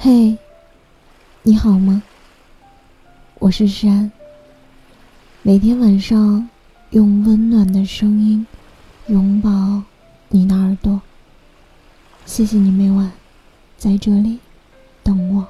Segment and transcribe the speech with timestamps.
[0.00, 0.38] 嘿，
[1.42, 2.00] 你好吗？
[3.40, 4.08] 我是山。
[5.42, 6.48] 每天晚上
[6.90, 8.46] 用温暖的声音
[9.08, 9.82] 拥抱
[10.28, 11.02] 你的耳朵。
[12.26, 13.10] 谢谢你每晚
[13.76, 14.38] 在这里
[15.02, 15.44] 等我。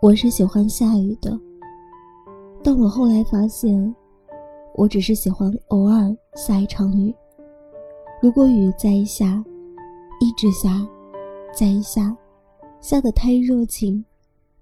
[0.00, 1.36] 我是喜欢下雨的，
[2.62, 3.92] 但我后来发现，
[4.76, 7.12] 我只是喜欢偶尔下一场雨。
[8.24, 9.44] 如果雨再下，
[10.18, 10.88] 一直下，
[11.52, 12.16] 再下，
[12.80, 14.02] 下得太热情，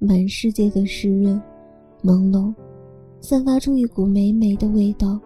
[0.00, 1.40] 满世界的湿润、
[2.02, 2.52] 朦胧，
[3.20, 5.16] 散发出一股霉霉的味道，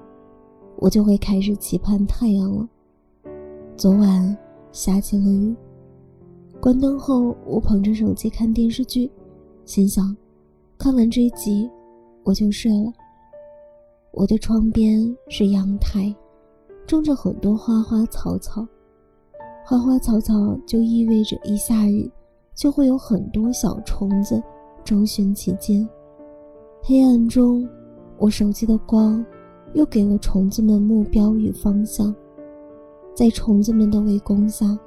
[0.76, 2.68] 我就会开始期盼太阳了。
[3.74, 4.36] 昨晚
[4.70, 5.56] 下起了雨，
[6.60, 9.10] 关灯后，我捧着手机看电视剧，
[9.64, 10.14] 心想，
[10.76, 11.70] 看完这一集，
[12.22, 12.92] 我就睡了。
[14.12, 16.14] 我的窗边是阳台。
[16.86, 18.66] 种着很多花花草草，
[19.64, 22.08] 花花草草就意味着一下雨，
[22.54, 24.40] 就会有很多小虫子
[24.84, 25.86] 周旋其间。
[26.82, 27.68] 黑暗中，
[28.18, 29.24] 我手机的光
[29.74, 32.14] 又给了虫子们目标与方向。
[33.14, 34.78] 在虫子们的围攻下，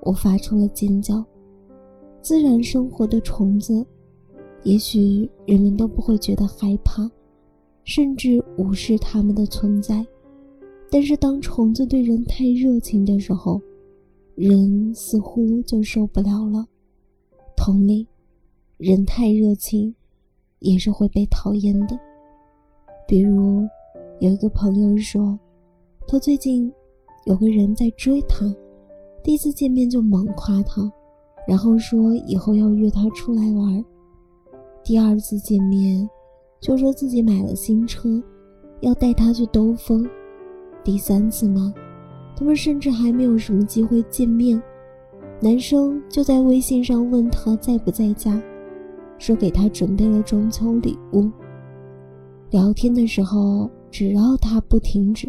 [0.00, 1.22] 我发出了尖叫。
[2.22, 3.84] 自然生活的虫子，
[4.62, 7.08] 也许人们都不会觉得害怕，
[7.84, 10.04] 甚至无视它们的存在。
[10.90, 13.60] 但是当虫子对人太热情的时候，
[14.34, 16.66] 人似乎就受不了了。
[17.56, 18.06] 同理，
[18.76, 19.94] 人太热情，
[20.60, 21.98] 也是会被讨厌的。
[23.08, 23.66] 比如，
[24.20, 25.38] 有一个朋友说，
[26.06, 26.72] 他最近
[27.24, 28.46] 有个人在追他，
[29.22, 30.90] 第一次见面就猛夸他，
[31.48, 33.84] 然后说以后要约他出来玩。
[34.84, 36.08] 第二次见面，
[36.60, 38.22] 就说自己买了新车，
[38.80, 40.08] 要带他去兜风。
[40.86, 41.74] 第三次吗？
[42.36, 44.62] 他们甚至还没有什么机会见面，
[45.40, 48.40] 男生就在微信上问他在不在家，
[49.18, 51.28] 说给他准备了中秋礼物。
[52.50, 55.28] 聊天的时候，只要他不停止，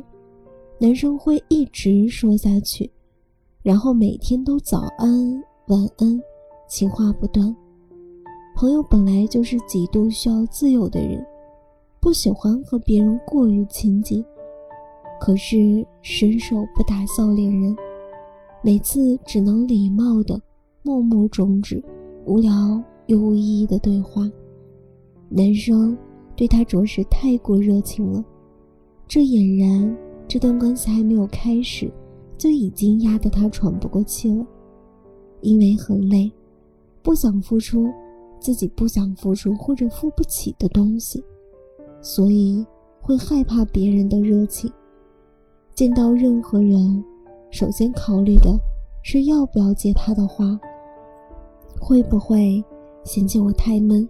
[0.78, 2.88] 男生会一直说下去，
[3.63, 6.22] 然后每天都早安晚安，
[6.69, 7.56] 情话不断。
[8.56, 11.25] 朋友本来就是极度需要自由的人，
[12.00, 14.24] 不喜欢和别人过于亲近。
[15.19, 17.75] 可是伸手不打笑脸人，
[18.63, 20.39] 每次只能礼貌的
[20.83, 21.83] 默默终止
[22.25, 22.51] 无聊
[23.07, 24.29] 又无意义的对话。
[25.29, 25.97] 男生
[26.35, 28.23] 对他着实太过热情了，
[29.07, 31.91] 这俨然这段关系还没有开始，
[32.38, 34.45] 就已经压得他喘不过气了。
[35.41, 36.31] 因为很累，
[37.03, 37.88] 不想付出
[38.39, 41.23] 自己不想付出或者付不起的东西，
[42.01, 42.66] 所以
[43.01, 44.72] 会害怕别人的热情。
[45.77, 47.03] 见到任何人，
[47.51, 48.59] 首先考虑的
[49.03, 50.59] 是要不要接他的话，
[51.79, 52.63] 会不会
[53.03, 54.09] 嫌弃我太闷，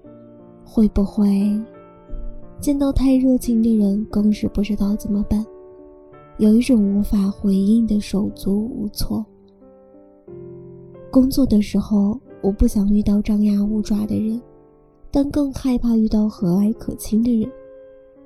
[0.64, 1.62] 会不会
[2.62, 5.46] 见到太热情的人更是不知道怎么办，
[6.38, 9.26] 有一种无法回应的手足无措。
[11.12, 14.42] 工作的时候，我不想遇到张牙舞爪的人，
[15.12, 17.52] 但更害怕遇到和蔼可亲的人，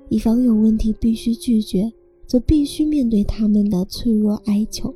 [0.09, 1.91] 以防有问题必须拒绝。
[2.31, 4.96] 则必须面对他们的脆弱哀求。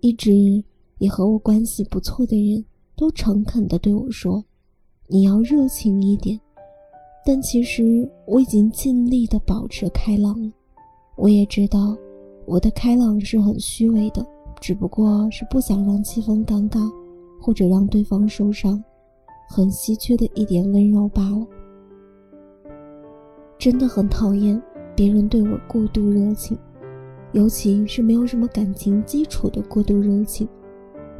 [0.00, 0.32] 一直
[0.98, 2.64] 也和我关系不错的人
[2.96, 4.44] 都诚恳地对我说
[5.06, 6.40] ：“你要热情一点。”
[7.24, 10.52] 但其实我已经尽力地保持开朗了。
[11.14, 11.96] 我也知道，
[12.46, 14.26] 我的开朗是很虚伪的，
[14.60, 16.90] 只不过是不想让气氛尴尬，
[17.40, 18.82] 或者让对方受伤，
[19.48, 21.46] 很稀缺的一点温柔罢了。
[23.56, 24.60] 真的很讨厌。
[24.94, 26.56] 别人对我过度热情，
[27.32, 30.46] 尤其是没有什么感情基础的过度热情，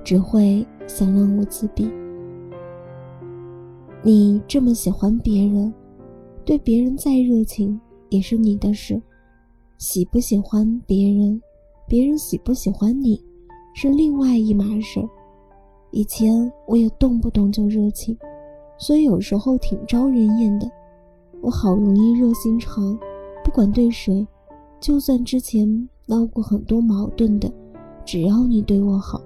[0.05, 1.91] 只会想让我自闭。
[4.03, 5.73] 你这么喜欢别人，
[6.45, 7.81] 对别人再热情
[8.11, 9.01] 也是你的事。
[9.79, 11.41] 喜不喜欢别人，
[11.89, 13.21] 别人喜不喜欢你，
[13.75, 15.01] 是另外一码事。
[15.91, 18.17] 以前我也动不动就热情，
[18.79, 20.71] 所以有时候挺招人厌的。
[21.41, 22.99] 我好容易热心肠。
[23.45, 24.27] 不管对谁，
[24.81, 27.53] 就算之前闹过很多矛盾的，
[28.05, 29.21] 只要你对我好，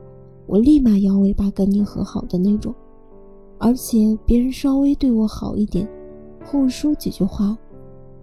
[0.46, 2.74] 我立马摇尾巴跟你和好的那种。
[3.58, 5.88] 而且别人稍微对我好一点，
[6.44, 7.56] 或说几句话，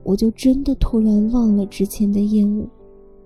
[0.03, 2.67] 我就真的突然忘了之前的厌恶，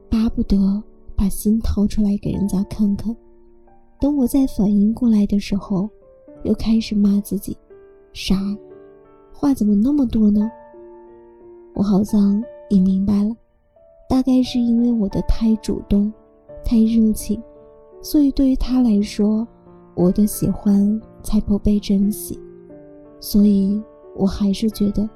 [0.09, 0.81] 巴不得
[1.15, 3.15] 把心掏出来给人家看看。
[3.99, 5.89] 等我再反应过来的时候，
[6.43, 7.57] 又开始骂自己，
[8.13, 8.35] 傻，
[9.33, 10.49] 话怎么那么多呢？
[11.73, 12.41] 我好像。
[12.71, 13.35] 你明白了，
[14.07, 16.13] 大概是因为我的太主动、
[16.63, 17.41] 太热情，
[17.99, 19.47] 所以对于他来说，
[19.95, 22.39] 我的喜欢才不被珍惜。
[23.19, 23.81] 所以
[24.15, 25.09] 我还是觉得，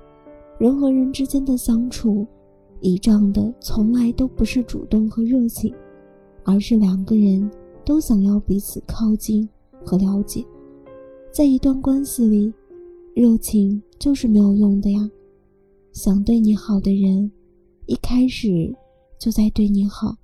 [0.58, 2.26] 人和人之间的相处，
[2.82, 5.74] 倚仗的从来都不是主动和热情，
[6.44, 7.50] 而是两个人
[7.86, 9.48] 都想要彼此靠近
[9.86, 10.44] 和了解。
[11.32, 12.52] 在一段关系里，
[13.14, 15.08] 热情就是没有用的呀。
[15.92, 17.32] 想对你好的人，
[17.86, 18.74] 一开始
[19.20, 20.16] 就在对你好；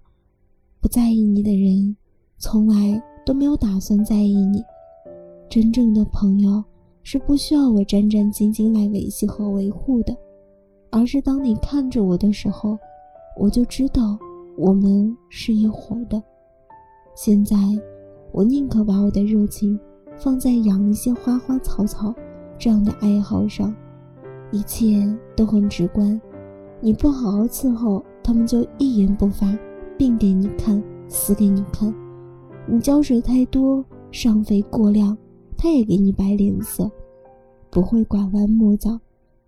[0.80, 1.96] 不在意你的人，
[2.38, 4.64] 从来都没有打算在意你。
[5.50, 6.64] 真正的朋友
[7.04, 10.16] 是不需要我战战兢兢来维系和维护的，
[10.90, 12.78] 而是当你看着我的时候，
[13.38, 14.18] 我就知道
[14.58, 16.22] 我们是一伙的。
[17.16, 17.58] 现在，
[18.32, 19.78] 我宁可把我的热情
[20.18, 22.14] 放在养一些花花草草
[22.58, 23.76] 这样的爱好上。
[24.52, 25.06] 一切
[25.36, 26.20] 都很直观，
[26.82, 29.54] 你不好好伺候，他们就一言不发，
[29.98, 31.94] 病给你看，死给你看。
[32.66, 35.18] 你浇水太多，上肥过量，
[35.58, 36.90] 他也给你摆脸色，
[37.70, 38.98] 不会拐弯抹角，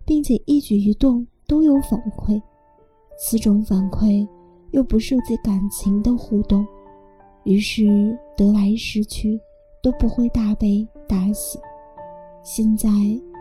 [0.04, 2.40] 并且一举一动都有反馈。
[3.18, 4.28] 此种反馈
[4.72, 6.66] 又不涉及感情的互动，
[7.44, 9.40] 于是得来失去
[9.82, 11.58] 都不会大悲大喜。
[12.42, 12.90] 现在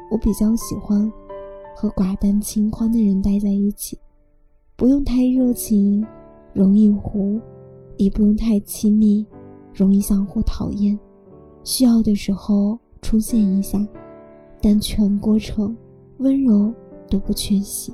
[0.09, 1.11] 我比较喜欢。
[1.81, 3.98] 和寡淡清欢的人待在一起，
[4.75, 6.06] 不用太热情，
[6.54, 7.42] 容易糊；
[7.98, 9.25] 也不用太亲密，
[9.74, 11.00] 容易相互讨厌。
[11.63, 13.83] 需要的时候出现一下，
[14.62, 15.75] 但全过程
[16.19, 16.72] 温柔
[17.10, 17.92] 都不缺席。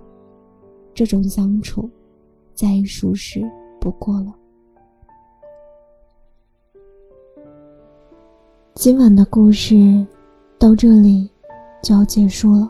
[0.93, 1.89] 这种相处，
[2.53, 3.49] 再舒适
[3.79, 4.35] 不过了。
[8.73, 10.05] 今晚的故事
[10.59, 11.31] 到这里
[11.81, 12.69] 就要结束了。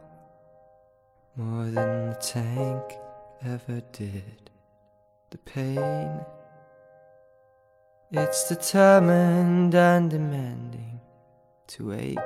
[1.35, 2.83] More than the tank
[3.45, 4.49] ever did.
[5.29, 6.25] The pain,
[8.11, 10.99] it's determined and demanding
[11.67, 12.17] to ache,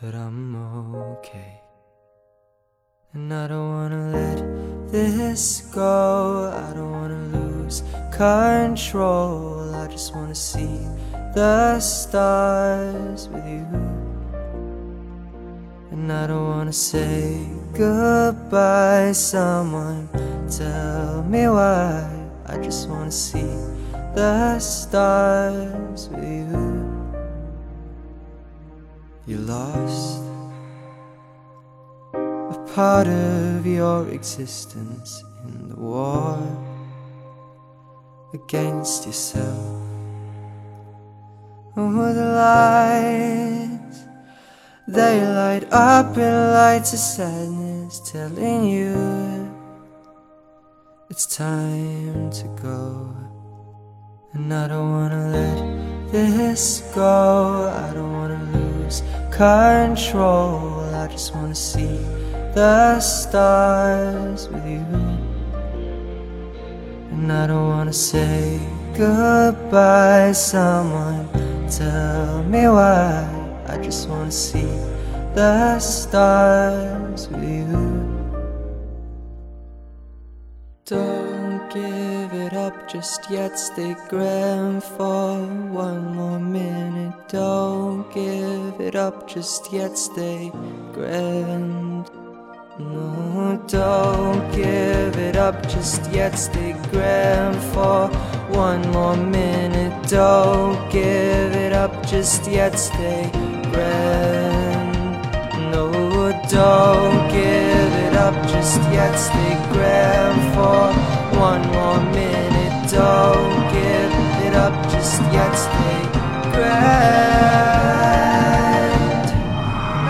[0.00, 1.60] but I'm okay.
[3.12, 7.82] And I don't wanna let this go, I don't wanna lose
[8.12, 9.74] control.
[9.74, 10.80] I just wanna see
[11.34, 14.17] the stars with you.
[15.98, 19.10] And I don't wanna say goodbye.
[19.10, 20.08] Someone
[20.48, 22.08] tell me why.
[22.46, 23.52] I just wanna see
[24.14, 27.18] the stars with you.
[29.26, 30.22] You lost
[32.14, 36.38] a part of your existence in the war
[38.32, 39.82] against yourself.
[41.76, 43.57] Oh, the light
[44.88, 49.54] they light up in lights of sadness, telling you
[51.10, 53.14] it's time to go.
[54.32, 57.70] And I don't wanna let this go.
[57.70, 60.80] I don't wanna lose control.
[60.94, 61.98] I just wanna see
[62.54, 64.86] the stars with you.
[67.12, 68.58] And I don't wanna say
[68.96, 70.32] goodbye.
[70.32, 71.28] Someone
[71.68, 73.37] tell me why.
[73.70, 74.72] I just wanna see
[75.34, 78.18] the stars with you.
[80.86, 85.36] Don't give it up just yet, stay grand for
[85.70, 87.12] one more minute.
[87.28, 90.50] Don't give it up just yet, stay
[90.94, 92.10] grand.
[92.78, 98.08] No, don't give it up just yet, stay grand for
[98.48, 100.08] one more minute.
[100.08, 103.30] Don't give it up just yet, stay
[105.72, 105.84] no,
[106.48, 109.14] don't give it up just yet.
[109.16, 110.92] Stay grand for
[111.38, 112.90] one more minute.
[112.90, 114.12] Don't give
[114.46, 115.52] it up just yet.
[115.54, 116.00] Stay
[116.52, 117.68] grand.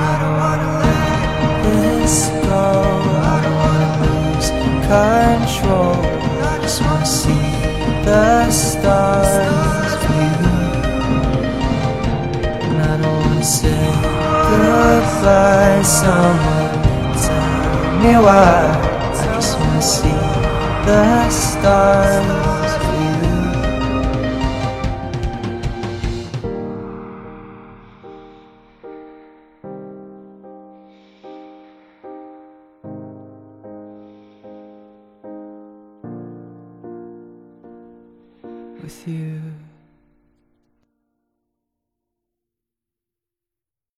[0.08, 1.18] I don't wanna let
[1.64, 2.16] this
[2.48, 2.66] go.
[3.32, 4.48] I don't wanna lose
[4.88, 5.96] control.
[6.50, 7.48] I just wanna see
[8.04, 9.58] the stars.
[13.48, 15.80] Say goodbye.
[15.82, 18.28] Someone tell.
[18.28, 18.30] I
[19.14, 20.12] just wanna see
[20.84, 23.08] the stars for you.
[38.82, 39.47] With you.